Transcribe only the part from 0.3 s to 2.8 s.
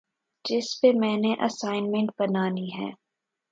جس پہ میں نے اسائنمنٹ بنانی